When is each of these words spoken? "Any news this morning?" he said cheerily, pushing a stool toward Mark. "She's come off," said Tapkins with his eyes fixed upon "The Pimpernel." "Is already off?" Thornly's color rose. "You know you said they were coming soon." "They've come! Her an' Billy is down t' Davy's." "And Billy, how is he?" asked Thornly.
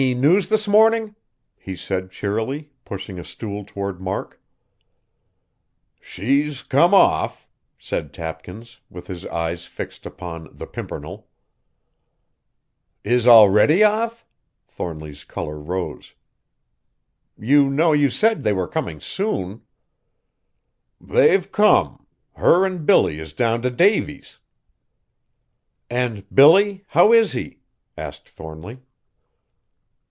"Any 0.01 0.15
news 0.15 0.47
this 0.49 0.67
morning?" 0.67 1.13
he 1.55 1.75
said 1.75 2.09
cheerily, 2.09 2.71
pushing 2.85 3.19
a 3.19 3.23
stool 3.23 3.63
toward 3.63 4.01
Mark. 4.01 4.41
"She's 6.01 6.63
come 6.63 6.91
off," 6.91 7.47
said 7.77 8.11
Tapkins 8.11 8.79
with 8.89 9.05
his 9.05 9.27
eyes 9.27 9.67
fixed 9.67 10.07
upon 10.07 10.49
"The 10.57 10.65
Pimpernel." 10.65 11.27
"Is 13.03 13.27
already 13.27 13.83
off?" 13.83 14.25
Thornly's 14.67 15.23
color 15.23 15.59
rose. 15.59 16.15
"You 17.37 17.69
know 17.69 17.93
you 17.93 18.09
said 18.09 18.41
they 18.41 18.53
were 18.53 18.67
coming 18.67 18.99
soon." 18.99 19.61
"They've 20.99 21.49
come! 21.51 22.07
Her 22.37 22.65
an' 22.65 22.87
Billy 22.87 23.19
is 23.19 23.33
down 23.33 23.61
t' 23.61 23.69
Davy's." 23.69 24.39
"And 25.91 26.25
Billy, 26.33 26.85
how 26.87 27.13
is 27.13 27.33
he?" 27.33 27.59
asked 27.95 28.27
Thornly. 28.29 28.79